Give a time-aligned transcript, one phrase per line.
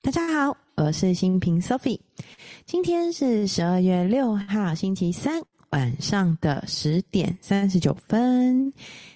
[0.00, 1.98] 大家好，我是新平 Sophie。
[2.64, 8.72] 今天是十二月六号星期三晚上的十点三十九分。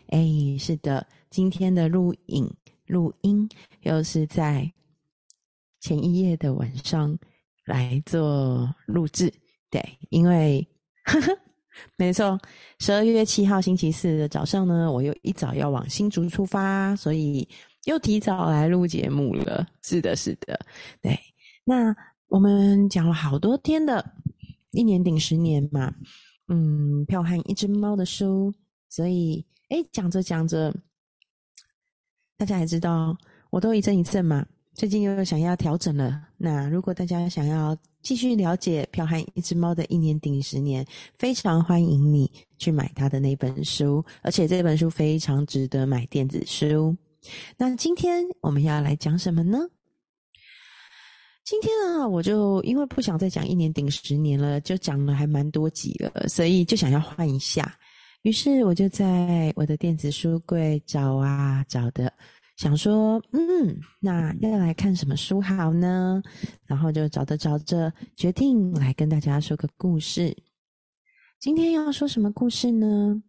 [0.08, 0.26] 哎，
[0.58, 2.52] 是的，今天的录影
[2.86, 3.48] 录音
[3.82, 4.70] 又是在
[5.80, 7.16] 前一夜的晚上
[7.64, 9.32] 来做录制。
[9.70, 9.80] 对，
[10.10, 10.66] 因为
[11.04, 11.38] 呵呵，
[11.96, 12.38] 没错，
[12.80, 17.48] 十二月七号星期四的早上呢，我又一早要往新竹出发，所以。
[17.84, 20.58] 又提早来录节目了，是的，是的，
[21.00, 21.18] 对。
[21.64, 21.94] 那
[22.28, 24.14] 我们讲了好多天的，
[24.70, 25.92] 一年顶十年嘛，
[26.48, 28.52] 嗯，票和一只猫的书，
[28.88, 30.74] 所以，哎，讲着讲着，
[32.36, 33.16] 大家也知道，
[33.50, 34.46] 我都一阵一阵嘛。
[34.74, 36.18] 最近又想要调整了。
[36.38, 40.86] 那如果大家想要继续了解票和一只猫的一年顶十年，
[41.18, 46.96] 非常欢迎你去买他的那本书，而且这本书非常值得买电子书。
[47.56, 49.58] 那今天我们要来讲什么呢？
[51.44, 57.76] 今天啊，我就因为不想再讲一年顶十年了，就讲了还蛮多集了，所以就想要换一下。
[58.22, 62.12] 于是我就在我的电子书柜找啊找的，
[62.56, 66.22] 想说，嗯，那要来看什么书好呢？
[66.64, 70.36] 然后就找着找着，决定来跟大家说个故事。
[71.40, 73.20] 今天要说什么故事呢？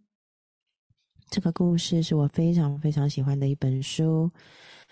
[1.30, 4.30] 这个故事是我非常非常喜欢的一本书，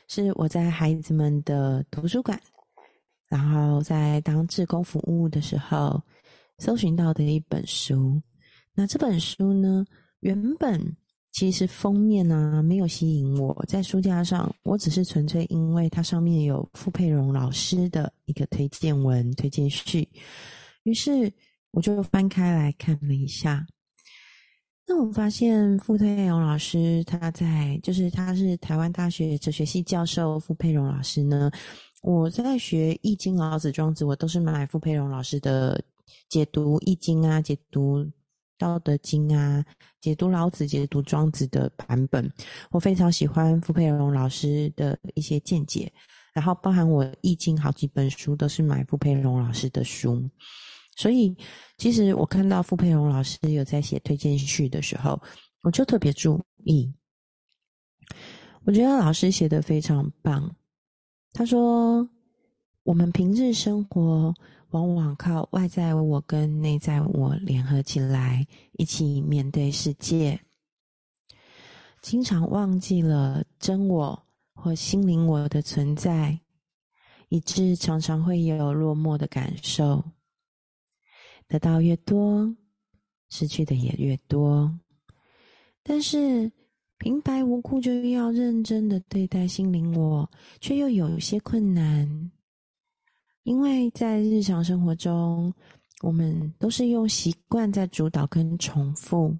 [0.08, 2.40] 是我在孩子们的图书馆，
[3.30, 6.02] 然后在当志工服务的时候
[6.58, 8.22] 搜寻到的一本书。
[8.74, 9.86] 那这本书呢，
[10.22, 10.82] 原本
[11.32, 20.08] 其实封面呢没有吸引我，在书架上，我只是纯粹因为它上面有傅佩荣老师的一个推荐文、推荐序，
[20.84, 21.32] 于是
[21.72, 23.66] 我就翻开来看了一下。
[24.94, 30.38] 那我发现傅佩荣老师他在，就是他是台湾大学哲学系教授。
[30.38, 31.50] 傅佩荣老师呢，
[32.02, 35.82] 我在学《易经》《老子》《庄子》，我都是买傅佩荣老师的
[36.28, 38.00] 解读《易经》啊，解读
[38.58, 39.64] 《道德经》啊，
[40.02, 42.30] 解读《老子》、解读《庄子》的版本。
[42.70, 45.90] 我非常喜欢傅佩荣老师的一些见解，
[46.34, 50.30] 然后包含我《易经》好几本书都是买傅佩荣老师的书。
[50.96, 51.36] 所以，
[51.78, 55.20] 其实我看到傅佩荣老师有在写推荐序的时候，
[55.64, 56.94] 我就特别注意。
[58.64, 60.56] 我觉得老师写的非常棒。
[61.34, 62.08] 他说
[62.84, 64.34] ：“我们平日生活
[64.72, 70.40] 往往靠外在我跟内在我联合起来，一起面对世界，
[72.02, 74.22] 经常忘记了真我
[74.54, 76.40] 或心灵我的存在，
[77.30, 80.04] 以致常常会有落寞的感受。”
[81.52, 82.56] 得到越多，
[83.30, 84.74] 失去的也越多。
[85.84, 86.50] 但是
[86.98, 90.32] 平白无故就要认真的对待心灵我，
[90.62, 92.32] 却又有些困难。
[93.44, 95.54] 因为在日常生活中，
[96.02, 99.38] 我们都是用习惯在主导跟重复，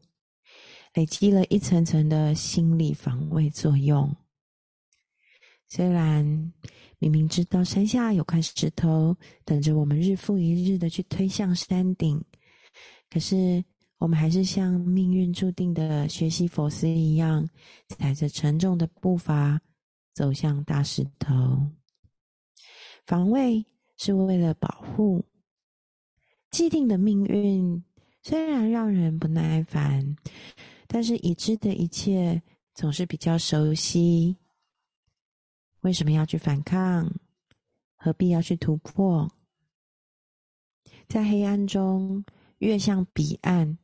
[0.94, 4.14] 累积了一层层的心理防卫作用。
[5.70, 6.52] 虽然
[7.02, 12.24] 明明知道山下有块石头等着我们日复一日的去推向山顶，
[13.10, 13.64] 可是
[13.98, 17.50] 我们还是像命运注定的学习佛斯一样，
[17.88, 19.60] 踩着沉重的步伐
[20.14, 21.68] 走向大石头。
[23.08, 23.66] 防卫
[23.98, 25.26] 是为了保护，
[26.52, 27.84] 既定的命运
[28.22, 30.16] 虽然让人不耐烦，
[30.86, 32.40] 但是已知的一切
[32.76, 34.38] 总是比较熟悉。
[35.82, 37.12] 为什么要去反抗？
[37.98, 39.30] 何必要去突破？
[41.08, 42.24] 在黑暗中
[42.60, 43.78] 跃向彼岸，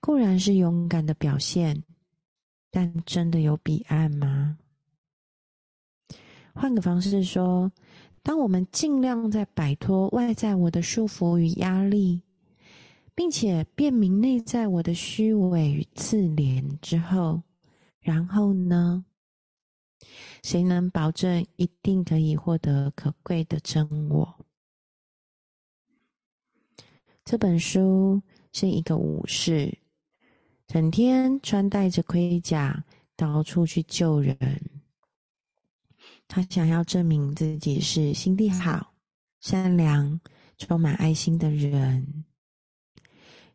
[0.00, 1.82] 固然是勇敢的表现，
[2.70, 4.58] 但真的有彼岸吗？
[6.54, 7.72] 换个方式说，
[8.22, 12.22] 当我们尽量在摆脱外在我的束缚与压力，
[13.14, 17.42] 并且辨明内在我的虚伪与自怜之后，
[18.00, 19.04] 然后呢？
[20.42, 24.46] 谁能保证一定可以获得可贵的真我？
[27.24, 28.20] 这本书
[28.52, 29.78] 是一个武士，
[30.66, 34.36] 整天穿戴着盔甲，到处去救人。
[36.26, 38.94] 他想要证明自己是心地好、
[39.40, 40.20] 善良、
[40.58, 42.24] 充满爱心的人。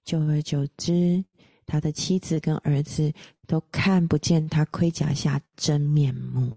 [0.03, 1.25] 久而久之，
[1.65, 3.13] 他的妻子跟儿子
[3.47, 6.56] 都看不见他盔甲下真面目。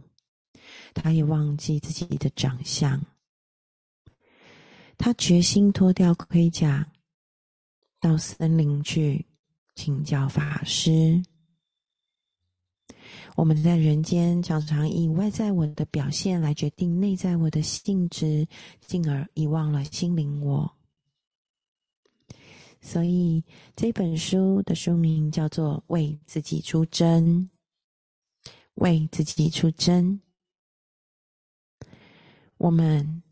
[0.94, 3.00] 他也忘记自己的长相，
[4.96, 6.86] 他决心脱掉盔甲，
[8.00, 9.24] 到森林去
[9.74, 11.22] 请教法师。
[13.36, 18.46] 我们在人间常常以外在我的表现来决定内在我的性质，
[18.80, 20.77] 进而遗忘了心灵我。
[22.80, 23.44] 所以
[23.76, 27.48] 这本书的书名叫做《为自己出征》，
[28.74, 30.20] 为自己出征。
[32.56, 33.22] 我们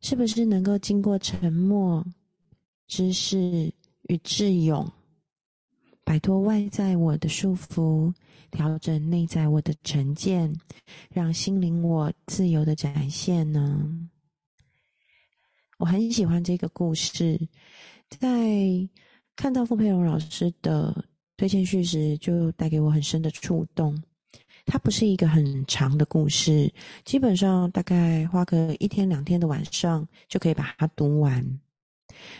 [0.00, 2.04] 是不是能够经过沉默、
[2.86, 3.72] 知识
[4.02, 4.90] 与智勇，
[6.04, 8.12] 摆脱外在我的束缚？
[8.50, 10.54] 调整内在我的成见，
[11.10, 14.08] 让心灵我自由的展现呢？
[15.76, 17.48] 我很喜欢这个故事，
[18.18, 18.88] 在
[19.36, 21.04] 看到傅佩荣老师的
[21.36, 24.00] 推荐序时，就带给我很深的触动。
[24.66, 26.72] 它不是一个很长的故事，
[27.04, 31.60] 基本上大概花个一天两天的晚上就可以把它读完。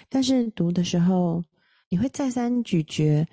[0.09, 1.43] 但是读的时候，
[1.89, 3.27] 你会再三咀嚼，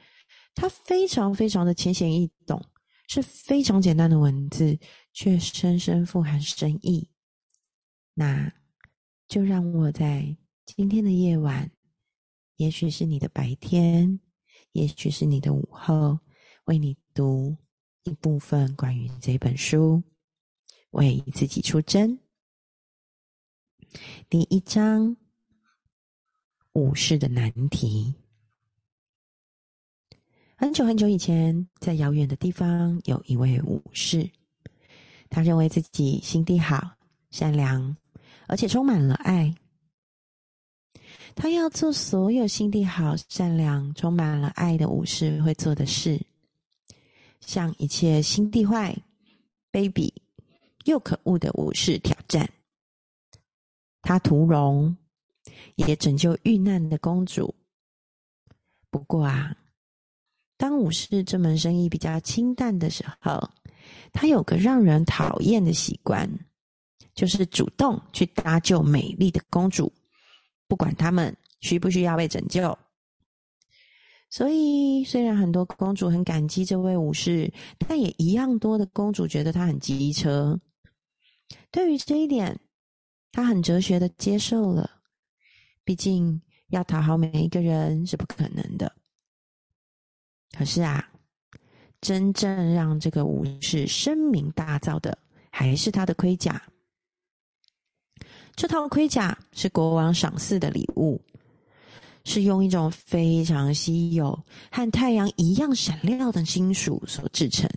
[0.55, 2.61] 它非常非常的浅显易懂。
[3.07, 4.79] 是非常简单的文字，
[5.11, 7.05] 却深深富含深意。
[8.13, 8.49] 那
[9.27, 10.33] 就让我在
[10.65, 11.69] 今天的夜晚，
[12.61, 14.19] 也许是你的白天，
[14.73, 16.19] 也许是你的午后，
[16.65, 17.57] 为你读
[18.03, 20.03] 一部分关于这本书，
[20.91, 22.19] 为自己出征。
[24.29, 25.17] 第一章：
[26.73, 28.13] 武士的难题。
[30.55, 34.29] 很久很久以前，在遥远的地方，有一位武士。
[35.31, 36.91] 他认为自己心地好、
[37.31, 37.97] 善良，
[38.47, 39.51] 而且充满了爱。
[41.35, 46.19] 他要做所有心地好、善良、充满了爱的武士会做的事，
[47.39, 48.95] 向一切心地坏、
[49.71, 50.11] 卑鄙
[50.85, 52.49] 又可恶的武士挑战。
[54.01, 54.95] 他屠龙，
[55.75, 57.53] 也拯救遇难的公主。
[58.89, 59.55] 不过啊。
[60.57, 63.49] 当武士这门生意比较清淡的时候，
[64.13, 66.29] 他有个让人讨厌的习惯，
[67.15, 69.91] 就是主动去搭救美丽的公主，
[70.71, 72.79] 不管他们需不需要被拯救。
[74.29, 80.57] 所以，虽然很多公主很感激这位武士，但也一样多的公主觉得他很机车。
[81.71, 82.57] 对于这一点，
[83.33, 84.89] 他很哲学的接受了。
[85.83, 88.95] 毕竟，要讨好每一个人是不可能的。
[90.57, 91.11] 可是啊，
[91.99, 95.17] 真正让这个武士声名大噪的，
[95.51, 96.63] 还是他的盔甲。
[98.55, 101.21] 这套盔甲是国王赏赐的礼物，
[102.23, 104.37] 是用一种非常稀有、
[104.71, 107.69] 和太阳一样闪亮的金属所制成。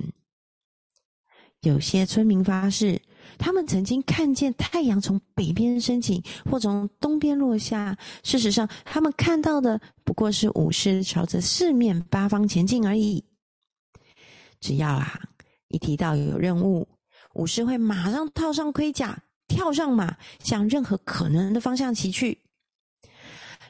[1.61, 3.01] 有些村民发誓。
[3.39, 7.97] 他们曾经看见太阳从北边升起，或从东边落下。
[8.23, 13.25] 事实上，他们看到的不过是武士朝着四面八方前进而已。
[14.61, 15.19] 只要啊，
[15.69, 16.87] 一提到有任务，
[17.33, 19.24] 武士会马上套上盔甲，
[19.55, 22.37] 跳上马，向任何可能的方向骑去。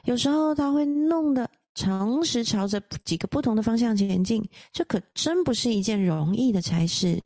[0.05, 4.43] 有时候他会弄得同时朝着几个不同的方向前进，
[4.73, 7.21] 这可真不是一件容易的差事。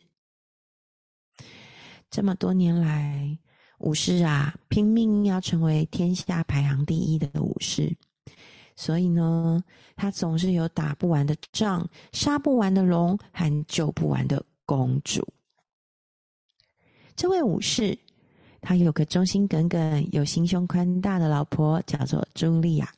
[2.12, 3.38] 这么多年来，
[3.78, 7.96] 武士啊，拼命要成为天下排行第一的武士，
[8.76, 9.64] 所以呢，
[9.96, 15.26] 他总是有打不完的仗、杀不完的龙和救不完的公主。
[17.16, 17.98] 这位武士，
[18.62, 22.92] 他有个忠心耿耿、有心胸宽大的老婆，叫做茱莉亚。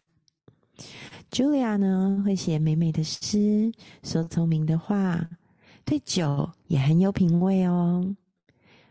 [1.31, 3.71] 茱莉亚呢，会写美美的诗，
[4.03, 5.29] 说聪明的话，
[5.85, 8.15] 对酒也很有品味哦。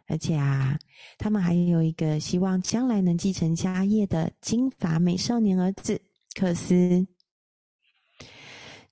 [0.07, 0.79] 而且啊，
[1.19, 6.01] 他们还有一个希望将来能继承家业的金发美少年儿子
[6.35, 7.07] 克斯。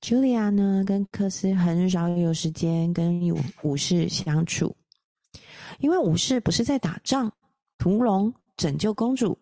[0.01, 4.77] 茱莉亚呢，跟克斯很少有时间跟武武士相处，
[5.81, 7.33] 因为武士不是在打仗、
[7.79, 9.39] 屠龙、拯救公主，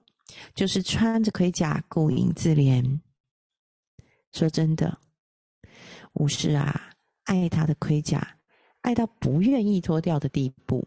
[0.54, 3.00] 就是穿着盔甲顾影自怜。
[4.32, 4.98] 说真的，
[6.12, 6.90] 武士啊，
[7.24, 8.38] 爱他的盔甲，
[8.82, 10.86] 爱到不愿意脱掉的地步。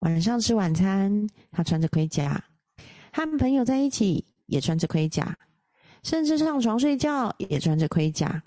[0.00, 2.42] 晚上吃晚餐，他穿着盔甲；
[3.12, 5.24] 和朋友在一起，也穿着盔甲；
[6.02, 8.42] 甚至上床睡觉，也穿着盔甲。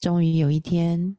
[0.00, 1.16] 终于有一天，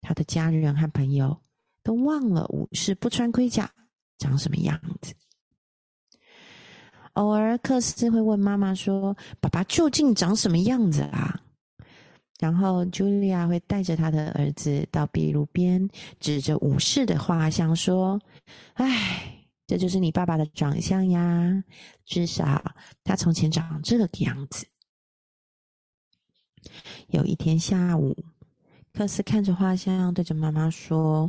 [0.00, 1.40] 他的家人和朋友
[1.82, 3.70] 都忘了武士不穿盔甲
[4.18, 5.14] 长什么样子。
[7.14, 11.40] 偶尔，克斯会问妈妈说：“爸爸究竟长什么样子啊？”
[12.38, 15.88] 然后，茱莉亚会带着他的儿子到壁炉边，
[16.20, 18.20] 指着武士的画像说
[18.74, 21.64] ：“哎，这就是你爸爸的长相呀！
[22.04, 22.62] 至少
[23.02, 24.68] 他从前长这个样子。”
[27.08, 28.16] 有一天下午，
[28.92, 31.28] 克斯看着画像，对着妈妈说：“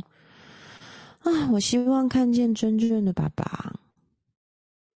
[1.20, 3.74] 啊，我希望看见真正的爸爸。”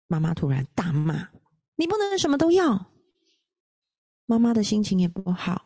[0.08, 1.30] 妈妈突然大骂
[1.76, 2.88] ：“你不能什么都要！”
[4.28, 5.66] 妈妈的心情也不好，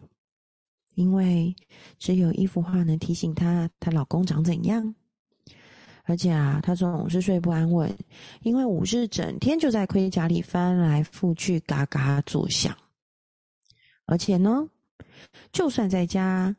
[0.96, 1.56] 因为
[2.00, 4.96] 只有一幅画能提醒她她老公长怎样。
[6.04, 7.92] 而且啊，她总是睡不安稳，
[8.42, 12.78] 因为武士整天就在盔甲里翻来覆去，嘎嘎作响。
[14.06, 14.70] 而且呢，
[15.52, 16.56] 就算在家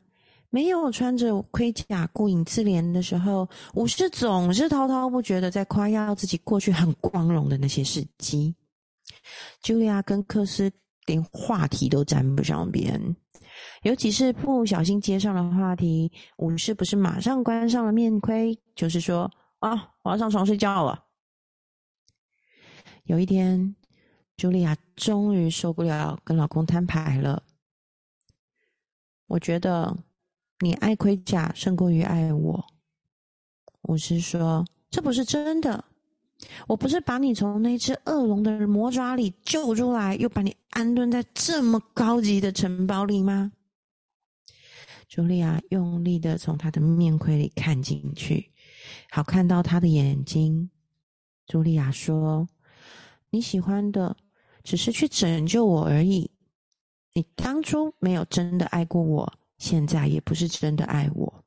[0.57, 8.55] 没有穿着盔甲顾影自怜的时候，武士总是滔滔不绝的在夸耀自己过去很光荣的那些事迹。
[9.61, 10.71] 茱莉亚跟克斯
[11.05, 12.99] 连话题都沾不上边，
[13.83, 21.05] 尤其是不小心接上了话题，武士不是马上关上了面盔，就是说啊，我要上床睡觉了。
[23.03, 23.75] 有一天。
[24.37, 27.43] 茱莉亚终于受不了跟老公摊牌了。
[29.27, 29.95] 我觉得
[30.59, 32.65] 你爱盔甲胜过于爱我。
[33.81, 35.83] 我是说，这不是真的。
[36.67, 43.51] 我不是把你从那只恶龙的魔爪里救出来，又把你安顿在这么高级的城堡里吗？
[45.09, 48.51] 茱莉亚用力的从他的面盔里看进去，
[49.09, 50.69] 好看到他的眼睛。
[51.47, 52.47] 茱莉亚说
[53.29, 54.15] ：“你喜欢的。”
[54.63, 56.29] 只是去拯救我而已。
[57.13, 61.43] 你当初没有真的爱过我，现在也不是真的爱我。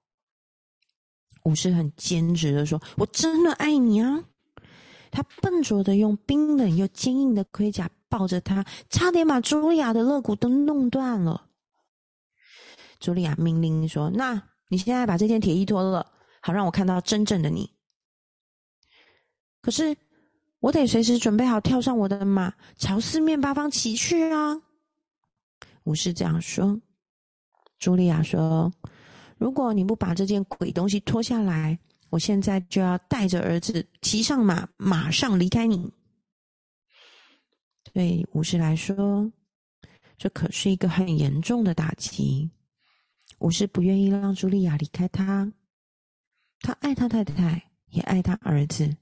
[1.45, 4.25] 武士很坚持的说：“我真的爱你啊！”
[5.11, 11.49] 他笨拙的用冰冷又坚硬的盔甲抱着他，差点把茱莉亚的肋骨都弄断了。
[13.01, 17.73] 茱莉亚命令说：“那你现在把这件铁衣脱了，好让我看到真正的你。”
[19.63, 19.97] 可是。
[20.61, 24.61] 我得随时准备好跳上我的马，朝四面八方骑去啊！
[25.85, 26.79] 武士这样说。
[27.81, 28.71] 茱莉亚说
[29.39, 31.79] ：“如果你不把这件鬼东西脱下来，
[32.11, 35.91] 我现在就要带着儿子骑上马，马上离开你。”
[37.93, 39.33] 对武士来说，
[40.19, 42.51] 这可是一个很严重的打击。
[43.39, 45.51] 武士不愿意让茱莉亚离开他，
[46.61, 48.95] 他爱他太太，也爱他儿子。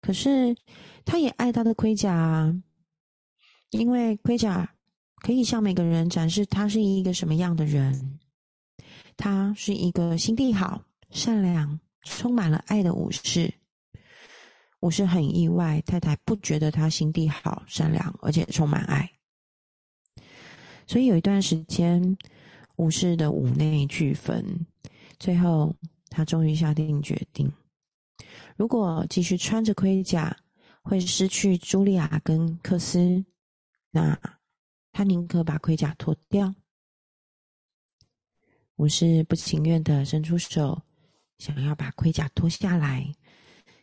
[0.00, 0.56] 可是，
[1.04, 2.52] 他也爱他的盔甲，
[3.70, 4.73] 因为盔甲
[5.24, 8.20] 可以向每个人展示他是一个什么样的人。
[9.16, 13.50] 他是一个心地好、善良、充满了爱的武士。
[14.80, 19.10] 我是很意外，太太不觉得他心地好、善良，而且充满爱。
[20.86, 22.18] 所以有一段时间，
[22.76, 24.44] 武士的五内俱焚。
[25.18, 25.74] 最后，
[26.10, 27.50] 他终于下定决定。
[28.58, 30.36] 如果继续穿着盔甲，
[30.82, 33.24] 会失去茱莉亚跟克斯，
[33.90, 34.18] 那
[34.94, 36.54] 他宁可把盔甲脱掉。
[38.76, 40.80] 武士不情愿的伸出手，
[41.36, 43.12] 想要把盔甲脱下来，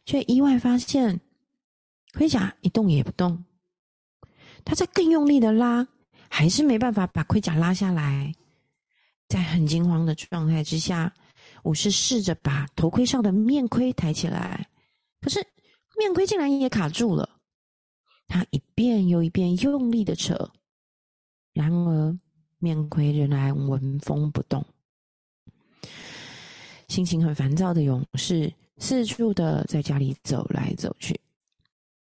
[0.05, 1.19] 却意外发现
[2.13, 3.45] 盔甲一动也不动。
[4.65, 5.87] 他在更用力的拉，
[6.29, 8.33] 还是没办法把盔甲拉下来。
[9.27, 11.13] 在很惊慌的状态之下。
[11.63, 14.67] 武士试着把头盔上的面盔抬起来，
[15.19, 15.45] 可是
[15.95, 17.37] 面盔竟然也卡住了。
[18.27, 20.51] 他一遍又一遍用力的扯，
[21.53, 22.17] 然而
[22.59, 24.65] 面盔仍然纹风不动。
[26.87, 31.19] 心情很烦躁的勇士四处的在家里走来走去。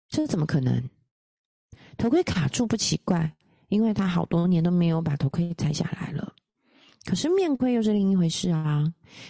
[0.08, 0.82] 这怎么可能？
[1.96, 3.32] 头盔卡住不奇怪，
[3.68, 6.34] 因为他好多年都没有把头盔摘下来了。
[7.04, 8.82] 可是面盔又是另一回事啊！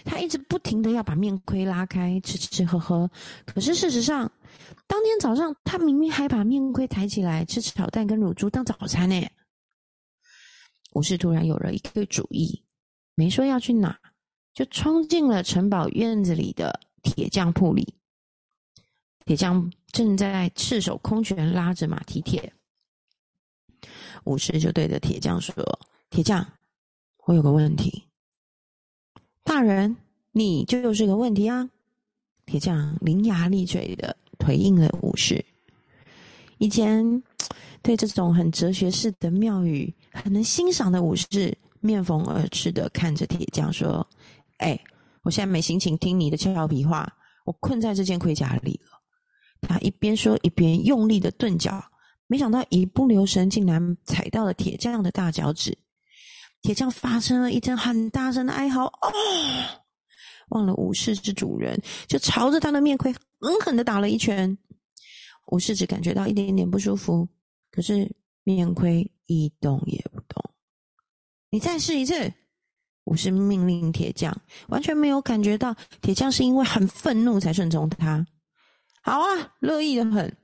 [0.05, 3.09] 他一直不停的要把面盔拉开，吃吃喝喝。
[3.45, 4.31] 可是事实上，
[4.87, 9.27] 当天早上他明明还把面盔抬起来吃炒蛋跟乳猪当早餐呢。
[10.95, 12.63] 武士突然有了一个主意，
[13.15, 13.99] 没说要去哪，
[14.53, 17.93] 就冲进了城堡院子里的铁匠铺里。
[19.25, 22.53] 铁匠正在赤手空拳拉着马蹄铁，
[24.23, 25.53] 武士就对着铁匠说
[26.09, 26.47] ：“铁匠。”
[27.25, 28.03] 我有个问题，
[29.43, 29.97] 大人，
[30.31, 31.69] 你就是个问题啊！
[32.45, 35.43] 铁匠伶牙俐嘴的回应了武士。
[36.59, 37.21] 以前
[37.81, 44.05] 对这种很哲学式的妙语很能欣赏的武士，面红耳赤的看着铁匠说
[44.57, 44.79] ：“哎，
[45.23, 47.11] 我现在没心情听你的俏皮话，
[47.45, 48.91] 我困在这件盔甲里了。”
[49.61, 51.83] 他一边说一边用力的顿脚，
[52.27, 55.77] 没想到一不留神，竟然踩到了铁匠的大脚趾。
[56.61, 59.11] 铁匠发生了一阵很大声的哀嚎，哦！
[60.49, 64.57] 忘了武士是主人，就朝着他的面盔狠狠的打了一拳。
[65.47, 67.27] 武士只感觉到一点点不舒服，
[67.71, 68.11] 可是
[68.45, 70.41] 面盔一动也不动。
[71.49, 72.31] 你再试一次！
[73.03, 74.35] 武士命令铁匠，
[74.69, 78.25] 完全没有感觉到铁匠是因为很愤怒才顺从他。
[79.03, 80.37] 好啊，乐意的很。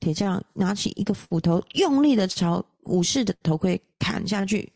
[0.00, 4.72] 铁匠拿起一个斧头，用力的朝武士的头盔砍下去。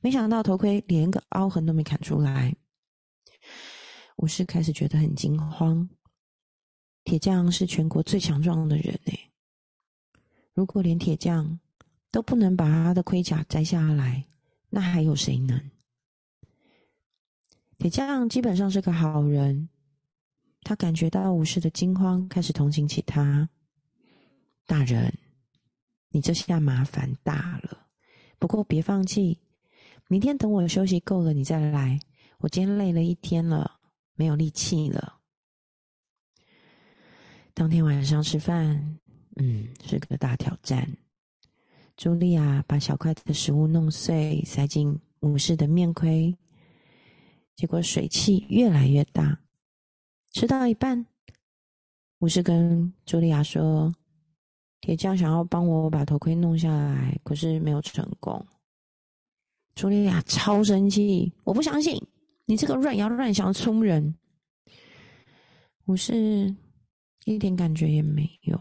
[0.00, 2.54] 没想到头盔连个凹痕都没砍出来。
[4.16, 5.88] 武士开始觉得很惊慌。
[7.04, 9.18] 铁匠是全国最强壮的人哎，
[10.52, 11.58] 如果连铁匠
[12.12, 14.24] 都不能把他的盔甲摘下来，
[14.68, 15.60] 那还有谁能？
[17.78, 19.68] 铁匠基本上是个好人，
[20.60, 23.48] 他感觉到武士的惊慌，开始同情起他。
[24.66, 25.12] 大人，
[26.10, 27.88] 你这下麻烦大了。
[28.38, 29.40] 不过别放弃，
[30.06, 31.98] 明天等我休息够了，你再来。
[32.38, 33.80] 我今天累了一天了，
[34.14, 35.18] 没有力气了。
[37.54, 38.98] 当天晚上吃饭，
[39.36, 40.88] 嗯，是个大挑战。
[41.96, 46.36] 茱莉亚把小块的食物弄碎，塞进武士的面盔，
[47.54, 49.40] 结果水汽越来越大。
[50.32, 51.06] 吃到一半，
[52.18, 53.94] 武士跟茱莉亚说
[54.80, 58.46] ：“铁匠想要帮我把头盔弄下来，可是没有成功。”
[59.76, 62.00] 茱莉亚超生气：“我不相信
[62.46, 64.14] 你这个乱摇乱想的粗人！”
[65.86, 66.54] 武士。
[67.24, 68.60] 一点感觉也没有。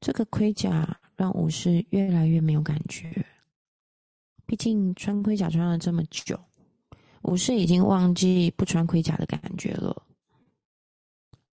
[0.00, 3.10] 这个盔甲让武士越来越没有感觉。
[4.46, 6.38] 毕竟穿盔甲穿了这么久，
[7.22, 10.00] 武士已经忘记不穿盔甲的感觉了。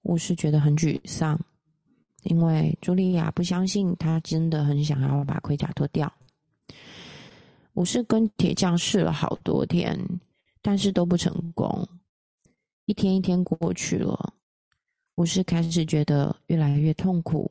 [0.03, 1.37] 武士觉得很沮丧，
[2.25, 6.13] 因为茱莉亚不相信他真的很想要把盔甲脱掉。
[7.73, 9.99] 武士跟铁匠试了好多天，
[10.61, 11.85] 但是都不成功。
[12.85, 14.31] 一天一天过去了。
[15.15, 17.49] 武士开始觉得越来越痛苦，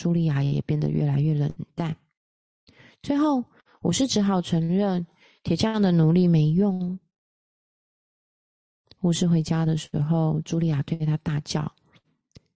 [0.00, 1.94] 茱莉亚也变得越来越冷淡。
[3.02, 3.44] 最后，
[3.82, 5.06] 武士只好承认
[5.42, 6.98] 铁匠的努力没用。
[9.02, 11.70] 武士回家的时候，茱莉亚对他大叫：“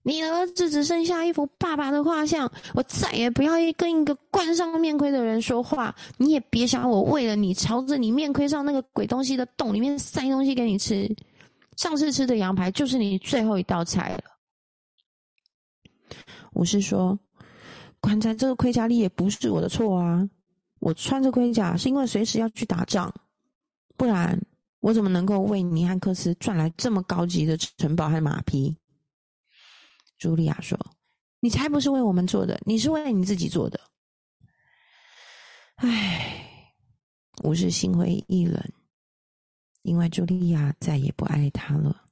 [0.01, 5.95] 你的儿子只剩下一幅爸爸的画像，我再也不要跟一个冠上面盔的人说话。
[6.17, 11.15] 你也别想我为了你朝着你面盔上那个鬼东西的洞里面塞东西给你吃。”
[11.77, 14.23] 上次吃的羊排就是你最后一道菜了。
[16.53, 17.19] 武士说
[18.05, 20.29] ：“棺材这个盔甲里也不是我的错啊，
[20.77, 23.11] 我穿着盔甲是因为随时要去打仗，
[23.97, 24.39] 不然
[24.79, 28.77] 我怎么能够为尼汉克斯赚来这么高级的城堡和马匹？”
[30.21, 30.77] 茱莉亚说
[31.41, 33.79] ：“你才不是为我们做的，你是为你自己做的。”
[35.77, 36.71] 唉，
[37.43, 38.63] 武士心灰意冷。
[39.81, 42.03] 因为茱莉亚再也不爱他了，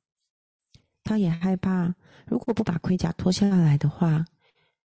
[1.04, 1.94] 他也害怕，
[2.26, 4.26] 如果不把盔甲脱下来的话，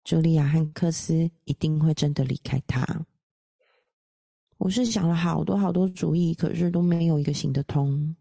[0.04, 2.86] 茱莉亚和克斯一定会真的离开他。
[4.58, 8.14] 我是想了好多好多主意，可是都没有一个行得通。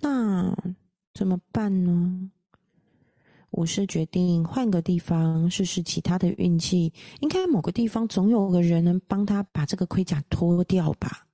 [0.00, 0.56] 那
[1.12, 2.30] 怎么办呢？
[3.50, 11.26] 我是决定换个地方试试其他的运气，应该某个地方总有个人能帮他把这个盔甲脱掉吧。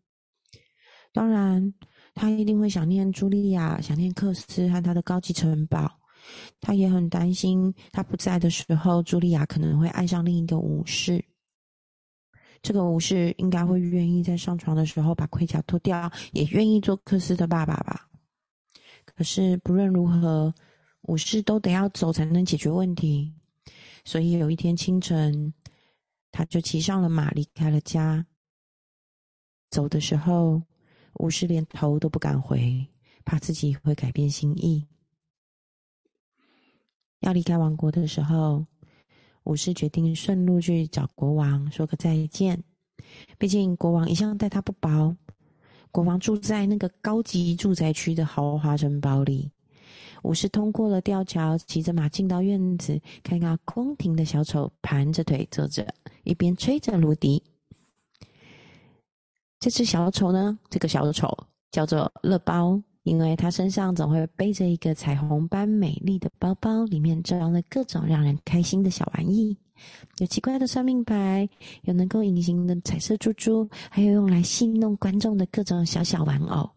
[1.12, 1.74] 当然，
[2.14, 6.00] 他一定会想念茱莉亚，想念克斯和他的高级城堡。
[6.60, 11.24] 他也很担心，他不在的时候，茱莉亚可能会爱上另一个武士。
[12.62, 18.08] 这个武士应该会愿意在上床的时候把盔甲脱掉，也愿意做克斯的爸爸吧。
[19.04, 20.54] 可是不论如何，
[21.02, 23.32] 武士都得要走才能解决问题。
[24.04, 25.52] 所以有一天清晨，
[26.30, 28.26] 他就骑上了马，离开了家。
[29.70, 30.62] 走的时候。
[31.20, 32.84] 武士连头都不敢回，
[33.24, 34.84] 怕自己会改变心意。
[37.24, 38.64] 要离开王国的时候，
[39.44, 42.62] 武士决定顺路去找国王说个再见。
[43.38, 45.16] 毕竟国王一向待他不薄。
[45.90, 49.50] 国王住在那个高级住宅区的豪华城堡里。
[50.22, 55.86] 武士通过了吊桥，骑着马进到院子，看到宫廷的小丑盘着腿坐着，
[56.24, 57.42] 一边吹着芦笛。
[59.60, 60.58] 这只小丑呢？
[60.68, 61.34] 这个小丑
[61.70, 69.56] 叫做乐包，因为他身上总会背着一个彩虹般美丽的包包，里面装了各种让人开心的小玩意，
[70.18, 71.48] 有奇怪的算命牌，
[71.82, 76.70] 有能够隐形的彩色珠珠，还有用来戏弄观众的各种小小玩偶。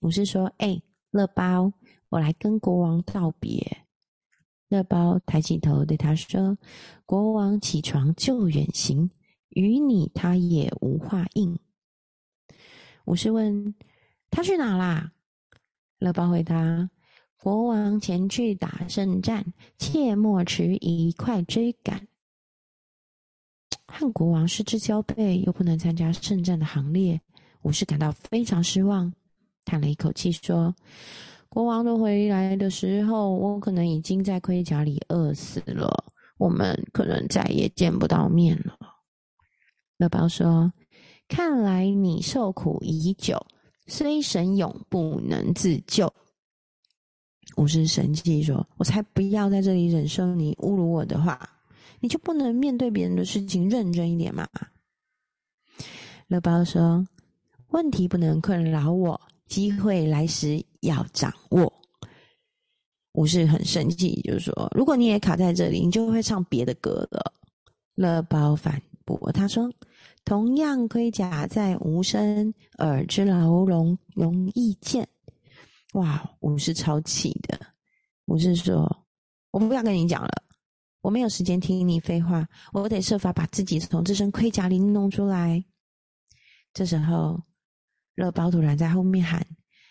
[0.00, 1.72] 武士说：“哎，乐包，
[2.10, 3.78] 我来跟国王道别。”
[4.68, 6.58] 乐包抬起头对他说
[7.06, 9.10] ：“国王起床就远行，
[9.48, 11.58] 与你他也无话应。”
[13.06, 13.74] 武士问
[14.30, 15.12] ：“他去哪啦？”
[15.98, 16.90] 乐包回答
[17.38, 19.44] ：“国王前去打胜战，
[19.78, 22.06] 切莫迟疑，快追赶。”
[23.88, 27.20] 和国王失之交臂，又不能参加圣战的行列，
[27.62, 29.12] 武士感到非常失望，
[29.64, 30.74] 叹了一口气说
[31.48, 36.04] ：“国王都回来的时候，我可能已经在盔甲里饿死了，
[36.36, 38.76] 我们可能再也见不到面了。”
[39.96, 40.72] 乐宝说
[41.28, 43.46] ：“看来你受苦已久，
[43.86, 46.12] 虽神勇，不能自救。”
[47.56, 51.48] 武士神气说：“我才不要在这里忍受你侮辱我的话，
[52.00, 54.46] 你就不能面对别人的事情认真一点吗？”
[56.28, 57.06] 乐包说。
[57.70, 61.70] 问题不能困扰我，机会来时要掌握。
[63.12, 67.32] 武士很生气，就说：“如果你也卡在这里，你就会唱别的歌了。”
[67.96, 69.72] 乐包反驳他说
[70.26, 75.08] ：“同样盔甲在无声耳之牢笼容易见。”
[75.94, 76.30] 哇！
[76.40, 77.58] 武士超气的。
[78.26, 79.04] 武士说
[79.50, 80.30] ：“我不要跟你讲了，
[81.00, 85.64] 我没有时间听你废话，我得设法把自己从这身盔甲里弄出来。”
[86.74, 87.40] 这时候。
[88.16, 89.46] 乐包突然在后面喊：“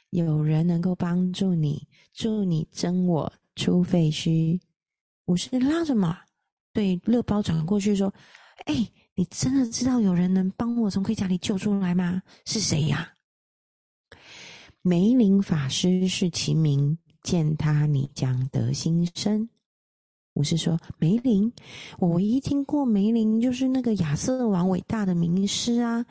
[0.10, 4.60] 有人能够帮助你，助你争我出废墟。”
[5.26, 6.18] 武士拉着马
[6.74, 8.12] 对乐包转过去说
[8.66, 8.74] ：“哎，
[9.16, 12.22] 你真的知道有人能帮我从盔甲里救出来吗？
[12.46, 13.14] 是谁呀？”
[14.84, 19.50] 梅林法师是其名，见他你将得新生。
[20.34, 21.52] 我是说：“梅林，
[21.98, 26.06] 我唯一听过梅林就是那个亚瑟王伟大的名师啊。”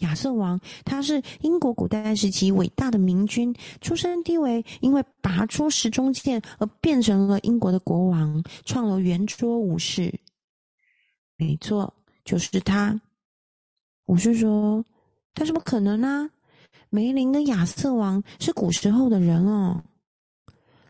[0.00, 10.20] 亚瑟王，他是英国古代时期伟大的明君，出身低微，因为拔出时中剑而变成了英国的国王，创了圆桌武士。
[11.36, 11.92] 没错，
[12.30, 13.00] 就是他。
[14.04, 14.84] 武士说
[15.34, 16.30] ：“他怎么可能呢？
[16.88, 19.82] 梅林跟亚瑟王是古时候的人哦。”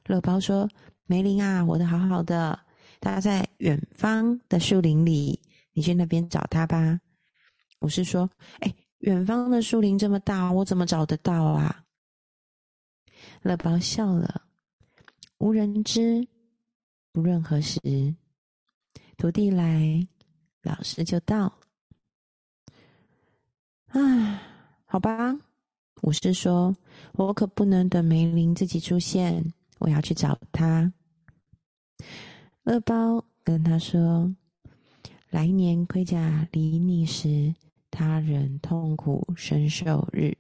[0.05, 0.68] 乐包说
[1.09, 2.61] ：“梅林啊，活得好好的，
[3.00, 5.40] 他在远方的树林里，
[5.72, 7.00] 你去那边找他吧。”
[7.81, 8.29] 武士说
[8.61, 11.83] ：“哎。”远方的树林这么大，我怎么找得到啊？
[13.40, 14.42] 乐包笑了，
[15.38, 16.29] 无人知。
[17.11, 17.81] 不论何时，
[19.16, 20.07] 徒弟来，
[20.62, 21.53] 老师就到。
[23.88, 24.40] 唉，
[24.87, 25.37] 好吧，
[26.03, 26.77] 武士说
[27.14, 30.92] ：“我可不能等梅林自己出现，我要去找他。”
[32.62, 34.35] 乐包跟他说
[35.31, 37.55] ：“来年盔甲离你时。”
[37.92, 40.33] 他人痛苦深受日，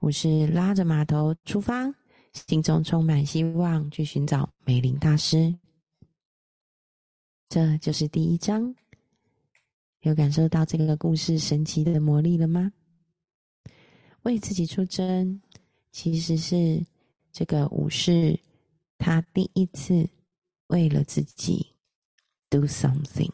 [0.00, 1.94] 武士拉着马头出发，
[2.32, 5.54] 心中充满希望，去寻找梅林大师。
[7.48, 8.74] 这就是第一章，
[10.04, 12.70] 有感受到这个故事神奇的魔力了吗？
[14.24, 15.40] 为自己出征，
[15.92, 16.84] 其实是
[17.32, 18.38] 这个武士
[18.98, 20.06] 他第一次
[20.66, 21.74] 为了自己
[22.50, 23.32] do something。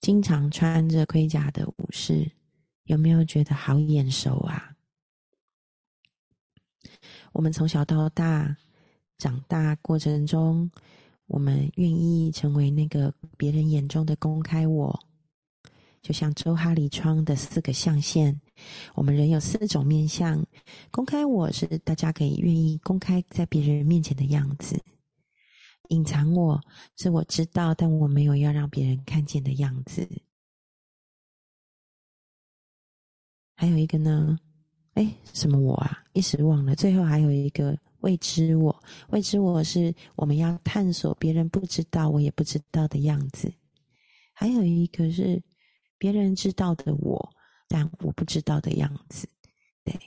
[0.00, 2.30] 经常穿着盔甲的武士，
[2.84, 4.74] 有没有觉得好眼熟啊？
[7.32, 8.56] 我们从小到大
[9.18, 10.70] 长大过程中，
[11.26, 14.98] 我们愿意成为那个别人眼中的公开我，
[16.02, 18.40] 就像周哈里窗的四个象限，
[18.94, 20.46] 我们人有四种面相。
[20.90, 24.80] 公开我是大家可以愿意公开在别人面前的样子。
[25.88, 26.60] 隐藏我
[26.96, 30.08] 是我知道，但我没有要让别人看见的样子。
[33.56, 34.38] 还有一个呢？
[34.94, 36.04] 哎，什么我啊？
[36.12, 36.74] 一时忘了。
[36.74, 43.52] 最后还有一个未知我，未知我是我们要探索别人不知道、我也不知道的样子。
[44.32, 45.42] 还有一个是
[45.98, 47.30] 别人知道的我，
[47.68, 49.28] 但我不知道的样子。
[49.84, 49.98] 对，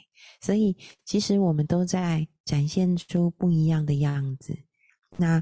[0.41, 0.75] 所以
[1.05, 4.57] 其实我们都在展现出不一样的样子。
[5.17, 5.41] 那，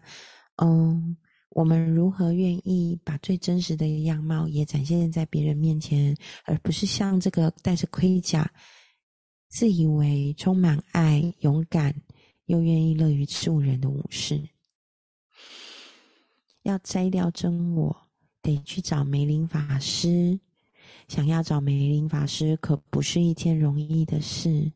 [0.55, 1.17] 嗯，
[1.49, 8.49] 我们如何愿意把最真实的样貌也展现在别人面前，而不是像这个戴着盔甲、
[9.49, 11.93] 自以为充满爱、勇敢
[12.47, 14.41] 又愿意乐于助人的武士？
[16.63, 17.95] 要摘掉真我，
[18.41, 20.37] 得去找梅林法师。
[21.07, 24.71] 想要找梅林法师，可不是一件容易的事。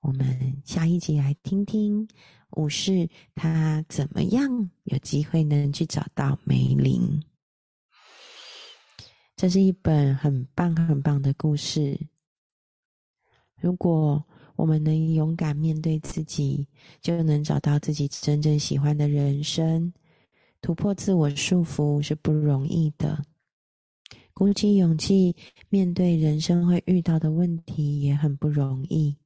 [0.00, 2.08] 我们下一集来听听。
[2.52, 7.22] 武士他怎么样有机会能去找到梅林？
[9.36, 11.98] 这是一本很棒很棒的故事。
[13.56, 14.26] 如果
[14.58, 16.66] 我们能勇敢面对自己，
[17.00, 19.92] 就能找到自己真正喜欢的人生。
[20.60, 23.24] 突破自我束缚是不容易的，
[24.34, 25.36] 鼓起勇气
[25.68, 29.16] 面对人生会遇到的问题也很不容易。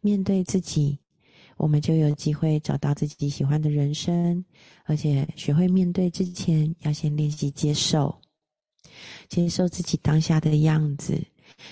[0.00, 1.00] 面对自己。
[1.58, 4.44] 我们就有机会找到自己喜欢的人生，
[4.84, 8.20] 而且学会面对之前，要先练习接受。
[9.28, 11.22] 接受自己当下的样子，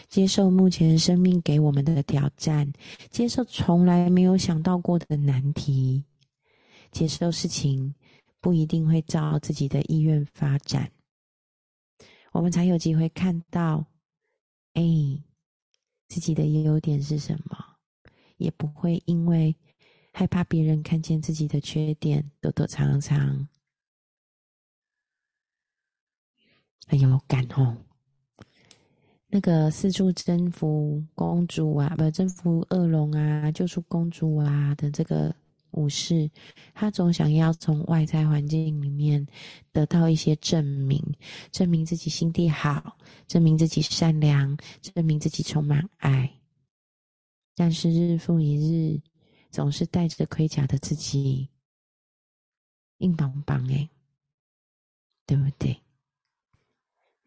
[0.09, 2.73] 接受目前生命给我们的挑战，
[3.11, 6.05] 接受从来没有想到过的难题，
[6.91, 7.95] 接受事情
[8.41, 10.91] 不一定会照自己的意愿发展，
[12.33, 13.87] 我们才有机会看到，
[14.75, 14.83] 哎，
[16.09, 17.77] 自己的优点是什么，
[18.37, 19.55] 也不会因为
[20.13, 23.49] 害怕别人看见自己的缺点，躲躲藏藏。
[26.87, 27.77] 很有感哦，
[29.33, 35.33] 那个四处征服公主啊，不征服恶龙啊，救出公主啊的这个
[35.71, 36.29] 武士，
[36.75, 39.25] 他总想要从外在环境里面
[39.71, 41.01] 得到一些证明，
[41.53, 42.97] 证明自己心地好，
[43.29, 46.29] 证明自己善良，证明自己充满爱。
[47.55, 49.01] 但是日复一日，
[49.53, 51.49] 总是带着盔甲的自己，
[52.99, 53.89] 硬邦邦哎，
[55.25, 55.81] 对不对？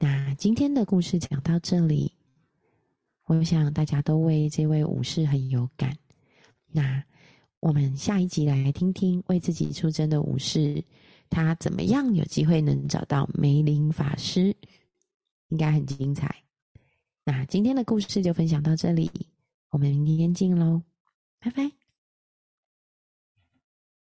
[0.04, 2.12] 那今天的故事讲到这里，
[3.24, 5.98] 我想大家都为这位武士很有感。
[6.68, 7.02] 那
[7.62, 10.84] 我们下一集来听听为自己出征的武士，
[11.30, 14.54] 他怎么样有机会能找到梅林法师，
[15.48, 16.36] 应该很精彩。
[17.24, 19.10] 那今天的故事就分享到这里，
[19.70, 20.84] 我们明天见喽，
[21.40, 21.83] 拜拜。